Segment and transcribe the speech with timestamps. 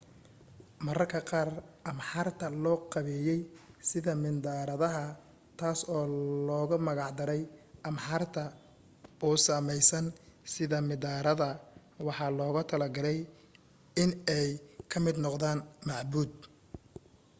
[0.85, 1.49] marmarka qaar
[1.91, 3.41] ahraamta loo qabeyey
[3.89, 5.05] sida mindharadaha
[5.59, 6.05] taas oo
[6.47, 7.41] loogu magic daray
[7.89, 8.43] arhamta
[9.27, 10.05] u sameysan
[10.53, 11.49] sida midhaarada
[12.05, 13.17] waxaana loogu talagalay
[14.03, 14.49] in ay
[14.91, 16.31] ka mid noqdaan macbuud